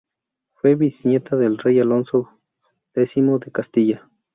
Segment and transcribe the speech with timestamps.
[0.55, 2.27] Fue bisnieta del rey Alfonso
[2.95, 4.09] X de Castilla.